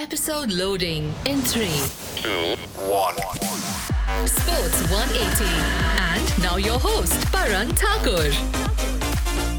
Episode 0.00 0.50
loading 0.50 1.12
in 1.26 1.42
3, 1.42 1.66
two, 2.16 2.56
one. 2.88 3.14
Sports 4.26 4.80
180. 4.90 5.44
And 5.44 6.42
now 6.42 6.56
your 6.56 6.78
host, 6.78 7.30
Paran 7.30 7.68
Thakur. 7.74 8.30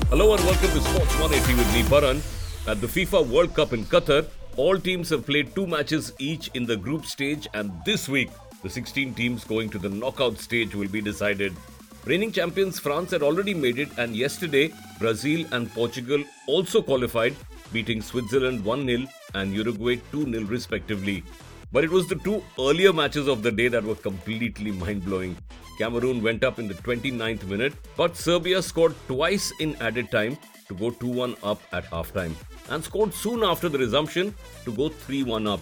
Hello 0.10 0.34
and 0.34 0.44
welcome 0.44 0.72
to 0.72 0.82
Sports 0.82 1.20
180 1.20 1.54
with 1.54 1.72
me, 1.76 1.84
Paran. 1.84 2.24
At 2.68 2.82
the 2.82 2.88
FIFA 2.88 3.28
World 3.28 3.54
Cup 3.54 3.74
in 3.74 3.86
Qatar, 3.86 4.26
all 4.58 4.80
teams 4.80 5.10
have 5.12 5.28
played 5.28 5.54
two 5.54 5.67
matches 5.67 6.12
each 6.17 6.49
in 6.55 6.65
the 6.65 6.76
group 6.76 7.05
stage, 7.05 7.47
and 7.53 7.71
this 7.85 8.10
week, 8.10 8.31
the 8.63 8.69
16 8.69 9.13
teams 9.13 9.44
going 9.44 9.69
to 9.69 9.78
the 9.78 9.89
knockout 9.89 10.39
stage 10.39 10.73
will 10.73 10.89
be 10.89 11.01
decided. 11.01 11.55
Reigning 12.04 12.31
champions 12.31 12.79
France 12.79 13.12
had 13.12 13.22
already 13.22 13.54
made 13.54 13.78
it, 13.78 13.90
and 13.99 14.15
yesterday, 14.15 14.74
Brazil 14.97 15.46
and 15.51 15.72
Portugal 15.72 16.23
also 16.48 16.81
qualified, 16.81 17.36
beating 17.72 18.02
Switzerland 18.02 18.66
1 18.66 18.88
0 18.88 19.05
and 19.36 19.54
Uruguay 19.54 20.02
2 20.12 20.32
0 20.32 20.45
respectively. 20.45 21.23
But 21.72 21.84
it 21.84 21.91
was 21.91 22.08
the 22.08 22.16
two 22.16 22.44
earlier 22.60 22.91
matches 22.91 23.27
of 23.27 23.44
the 23.44 23.52
day 23.52 23.68
that 23.68 23.84
were 23.84 23.94
completely 23.94 24.72
mind 24.72 25.05
blowing. 25.05 25.38
Cameroon 25.77 26.24
went 26.24 26.44
up 26.44 26.58
in 26.58 26.68
the 26.68 26.74
29th 26.74 27.48
minute, 27.48 27.74
but 27.96 28.18
Serbia 28.18 28.63
scored 28.63 28.96
twice 29.08 29.54
in 29.60 29.76
added 29.76 30.10
time 30.10 30.40
to 30.70 30.74
go 30.74 30.90
2 30.90 31.05
1 31.05 31.36
up 31.44 31.62
at 31.72 31.86
halftime 31.91 32.34
and 32.72 32.84
scored 32.84 33.13
soon 33.13 33.44
after 33.44 33.70
the 33.70 33.77
resumption 33.77 34.34
to 34.66 34.74
go 34.74 34.90
3 34.90 35.22
1 35.22 35.46
up. 35.46 35.62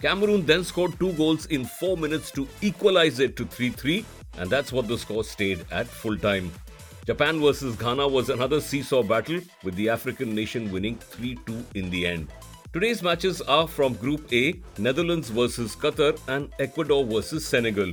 Cameroon 0.00 0.46
then 0.46 0.64
scored 0.64 0.98
two 0.98 1.12
goals 1.12 1.44
in 1.46 1.66
4 1.66 1.98
minutes 1.98 2.30
to 2.30 2.48
equalize 2.62 3.20
it 3.20 3.36
to 3.36 3.44
3 3.44 3.68
3, 3.70 4.04
and 4.38 4.50
that's 4.50 4.72
what 4.72 4.88
the 4.88 4.98
score 4.98 5.24
stayed 5.24 5.64
at 5.70 5.86
full 5.86 6.16
time. 6.16 6.50
Japan 7.06 7.40
versus 7.40 7.76
Ghana 7.76 8.08
was 8.08 8.30
another 8.30 8.60
seesaw 8.60 9.02
battle, 9.02 9.40
with 9.62 9.74
the 9.74 9.88
African 9.90 10.34
nation 10.34 10.72
winning 10.72 10.96
3 10.96 11.36
2 11.46 11.64
in 11.74 11.90
the 11.90 12.06
end. 12.06 12.28
Today's 12.72 13.02
matches 13.02 13.40
are 13.42 13.68
from 13.68 13.94
Group 13.94 14.32
A 14.32 14.54
Netherlands 14.78 15.28
versus 15.28 15.76
Qatar 15.76 16.18
and 16.28 16.52
Ecuador 16.58 17.04
versus 17.04 17.46
Senegal. 17.46 17.92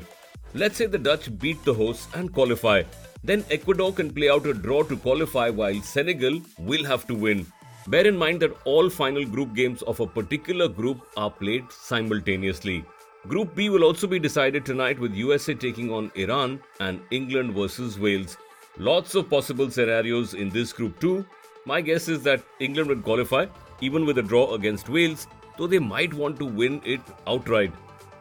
Let's 0.54 0.78
say 0.78 0.86
the 0.86 0.98
Dutch 0.98 1.38
beat 1.40 1.64
the 1.66 1.74
hosts 1.74 2.08
and 2.16 2.34
qualify. 2.34 2.84
Then 3.24 3.46
Ecuador 3.52 3.94
can 3.94 4.12
play 4.12 4.30
out 4.30 4.48
a 4.48 4.54
draw 4.54 4.84
to 4.84 4.98
qualify 4.98 5.50
while 5.50 5.82
Senegal 5.82 6.42
will 6.58 6.84
have 6.86 7.06
to 7.08 7.14
win. 7.14 7.46
Bear 7.88 8.08
in 8.08 8.18
mind 8.18 8.42
that 8.42 8.58
all 8.66 8.90
final 8.90 9.26
group 9.26 9.54
games 9.54 9.82
of 9.84 10.00
a 10.00 10.08
particular 10.08 10.68
group 10.68 11.06
are 11.16 11.30
played 11.30 11.72
simultaneously. 11.72 12.84
Group 13.28 13.54
B 13.54 13.70
will 13.70 13.84
also 13.84 14.08
be 14.08 14.18
decided 14.18 14.66
tonight 14.66 14.98
with 14.98 15.14
USA 15.14 15.54
taking 15.54 15.92
on 15.92 16.12
Iran 16.16 16.60
and 16.80 17.00
England 17.12 17.54
versus 17.54 18.00
Wales. 18.00 18.36
Lots 18.78 19.14
of 19.14 19.30
possible 19.30 19.70
scenarios 19.70 20.34
in 20.34 20.50
this 20.50 20.74
group 20.74 21.00
too. 21.00 21.24
My 21.66 21.82
guess 21.82 22.08
is 22.08 22.24
that 22.24 22.44
England 22.60 22.90
will 22.90 23.02
qualify 23.02 23.46
even 23.80 24.08
with 24.08 24.18
a 24.18 24.24
draw 24.24 24.56
against 24.56 24.90
Wales, 24.90 25.28
though 25.56 25.68
they 25.68 25.78
might 25.78 26.16
want 26.16 26.40
to 26.40 26.46
win 26.46 26.82
it 26.84 27.02
outright. 27.28 27.72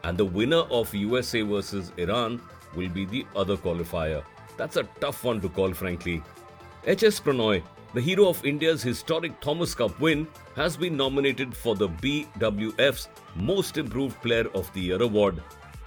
And 0.03 0.15
the 0.15 0.25
winner 0.25 0.63
of 0.69 0.93
USA 0.93 1.41
versus 1.41 1.91
Iran 1.97 2.39
will 2.75 2.89
be 2.89 3.05
the 3.05 3.25
other 3.35 3.57
qualifier. 3.57 4.23
That's 4.55 4.77
a 4.77 4.83
tough 4.99 5.23
one 5.23 5.41
to 5.41 5.49
call, 5.49 5.73
frankly. 5.73 6.21
HS 6.83 7.19
Pranoy, 7.21 7.63
the 7.93 8.01
hero 8.01 8.29
of 8.29 8.45
India's 8.45 8.81
historic 8.81 9.39
Thomas 9.41 9.75
Cup 9.75 9.99
win, 9.99 10.25
has 10.55 10.77
been 10.77 10.95
nominated 10.95 11.55
for 11.55 11.75
the 11.75 11.89
BWF's 11.89 13.09
Most 13.35 13.77
Improved 13.77 14.21
Player 14.21 14.47
of 14.55 14.71
the 14.73 14.79
Year 14.79 15.01
award. 15.01 15.41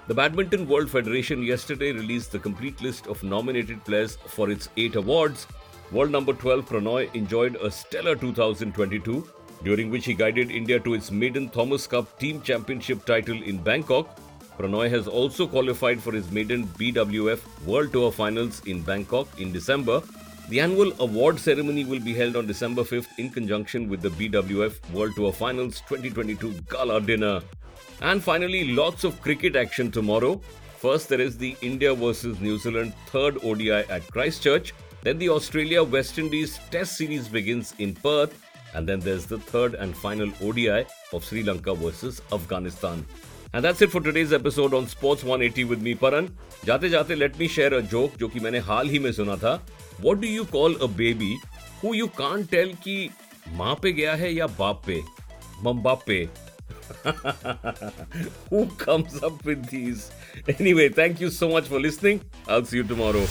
The 0.06 0.12
Badminton 0.12 0.68
World 0.68 0.90
Federation 0.90 1.42
yesterday 1.42 1.92
released 1.92 2.30
the 2.30 2.38
complete 2.38 2.82
list 2.82 3.06
of 3.06 3.22
nominated 3.22 3.82
players 3.86 4.16
for 4.16 4.50
its 4.50 4.68
eight 4.76 4.96
awards. 4.96 5.46
World 5.92 6.10
number 6.10 6.34
12 6.34 6.68
Pranoy 6.68 7.14
enjoyed 7.14 7.56
a 7.56 7.70
stellar 7.70 8.14
2022, 8.14 9.26
during 9.62 9.90
which 9.90 10.04
he 10.04 10.12
guided 10.12 10.50
India 10.50 10.78
to 10.80 10.92
its 10.92 11.10
maiden 11.10 11.48
Thomas 11.48 11.86
Cup 11.86 12.18
Team 12.18 12.42
Championship 12.42 13.06
title 13.06 13.42
in 13.42 13.56
Bangkok. 13.56 14.18
Pranoy 14.58 14.90
has 14.90 15.08
also 15.08 15.46
qualified 15.46 16.02
for 16.02 16.12
his 16.12 16.30
maiden 16.30 16.66
BWF 16.78 17.40
World 17.64 17.92
Tour 17.92 18.12
Finals 18.12 18.60
in 18.66 18.82
Bangkok 18.82 19.26
in 19.40 19.52
December. 19.52 20.02
The 20.50 20.60
annual 20.60 20.92
award 21.00 21.40
ceremony 21.40 21.86
will 21.86 22.00
be 22.00 22.12
held 22.12 22.36
on 22.36 22.46
December 22.46 22.82
5th 22.82 23.18
in 23.18 23.30
conjunction 23.30 23.88
with 23.88 24.02
the 24.02 24.10
BWF 24.10 24.90
World 24.92 25.14
Tour 25.16 25.32
Finals 25.32 25.80
2022 25.88 26.60
Gala 26.68 27.00
Dinner. 27.00 27.40
And 28.02 28.22
finally, 28.22 28.74
lots 28.74 29.04
of 29.04 29.20
cricket 29.22 29.56
action 29.56 29.90
tomorrow. 29.90 30.38
First, 30.76 31.08
there 31.08 31.20
is 31.20 31.38
the 31.38 31.56
India 31.62 31.94
versus 31.94 32.38
New 32.40 32.58
Zealand 32.58 32.92
third 33.06 33.42
ODI 33.42 33.70
at 33.70 34.06
Christchurch. 34.12 34.74
Then, 35.02 35.16
the 35.16 35.30
Australia 35.30 35.82
West 35.82 36.18
Indies 36.18 36.60
Test 36.70 36.98
Series 36.98 37.26
begins 37.26 37.74
in 37.78 37.94
Perth. 37.94 38.38
And 38.74 38.86
then 38.86 39.00
there's 39.00 39.24
the 39.24 39.38
third 39.38 39.74
and 39.74 39.96
final 39.96 40.30
ODI 40.42 40.84
of 41.14 41.24
Sri 41.24 41.42
Lanka 41.42 41.74
versus 41.74 42.20
Afghanistan. 42.32 43.06
And 43.54 43.64
that's 43.64 43.80
it 43.82 43.92
for 43.92 44.00
today's 44.00 44.32
episode 44.32 44.74
on 44.74 44.88
Sports 44.88 45.22
180 45.22 45.64
with 45.72 45.80
me, 45.80 45.94
Paran. 45.94 46.28
जाते 46.66 46.88
जाते 46.90 47.16
let 47.16 47.38
me 47.38 47.46
share 47.46 47.74
a 47.74 47.82
joke 47.82 48.16
जो 48.18 48.28
कि 48.28 48.40
मैंने 48.40 48.58
हाल 48.68 48.88
ही 48.90 48.98
में 48.98 49.12
सुना 49.12 49.36
था. 49.42 49.52
What 50.06 50.20
do 50.20 50.26
you 50.26 50.44
call 50.44 50.74
a 50.82 50.88
baby 50.88 51.36
who 51.82 51.92
you 51.94 52.08
can't 52.16 52.50
tell 52.54 52.72
कि 52.86 53.10
माँ 53.60 53.74
पे 53.82 53.92
गया 53.92 54.14
है 54.22 54.32
या 54.34 54.46
बाप 54.58 54.82
पे? 54.86 55.00
मम्बाप 55.66 56.02
पे. 56.08 56.28
Who 58.50 58.64
comes 58.82 59.22
up 59.22 59.44
with 59.44 59.64
these? 59.66 60.10
Anyway, 60.58 60.88
thank 60.88 61.20
you 61.20 61.30
so 61.30 61.48
much 61.54 61.68
for 61.68 61.78
listening. 61.78 62.20
I'll 62.48 62.64
see 62.64 62.78
you 62.78 62.82
tomorrow. 62.82 63.24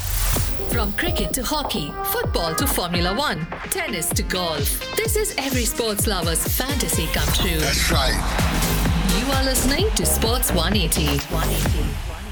From 0.72 0.94
cricket 1.04 1.34
to 1.34 1.44
hockey, 1.44 1.92
football 2.16 2.56
to 2.56 2.72
Formula 2.80 3.14
One, 3.14 3.46
tennis 3.78 4.10
to 4.22 4.24
golf. 4.38 4.74
This 5.04 5.22
is 5.26 5.36
every 5.50 5.66
sports 5.76 6.08
lover's 6.08 6.48
fantasy 6.58 7.08
come 7.20 7.38
true. 7.42 7.60
That's 7.68 7.92
right. 7.92 8.93
You 9.24 9.32
are 9.32 9.44
listening 9.46 9.90
to 9.92 10.06
Sports 10.06 10.52
180. 10.52 11.06
180. 11.34 12.23